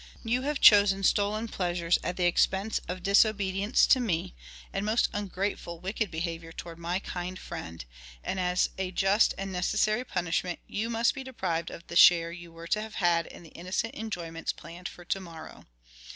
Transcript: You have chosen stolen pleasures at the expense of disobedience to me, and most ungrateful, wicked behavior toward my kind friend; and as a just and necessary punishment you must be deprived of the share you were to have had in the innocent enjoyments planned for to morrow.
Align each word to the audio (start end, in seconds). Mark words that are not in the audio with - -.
You 0.23 0.41
have 0.41 0.59
chosen 0.59 1.03
stolen 1.03 1.47
pleasures 1.47 1.99
at 2.03 2.17
the 2.17 2.25
expense 2.25 2.81
of 2.87 3.03
disobedience 3.03 3.85
to 3.85 3.99
me, 3.99 4.33
and 4.73 4.83
most 4.83 5.09
ungrateful, 5.13 5.79
wicked 5.79 6.09
behavior 6.09 6.51
toward 6.51 6.79
my 6.79 6.97
kind 6.97 7.37
friend; 7.37 7.85
and 8.23 8.39
as 8.39 8.71
a 8.79 8.89
just 8.89 9.35
and 9.37 9.51
necessary 9.51 10.03
punishment 10.03 10.57
you 10.65 10.89
must 10.89 11.13
be 11.13 11.23
deprived 11.23 11.69
of 11.69 11.85
the 11.85 11.95
share 11.95 12.31
you 12.31 12.51
were 12.51 12.65
to 12.69 12.81
have 12.81 12.95
had 12.95 13.27
in 13.27 13.43
the 13.43 13.49
innocent 13.49 13.93
enjoyments 13.93 14.51
planned 14.51 14.89
for 14.89 15.05
to 15.05 15.19
morrow. 15.19 15.67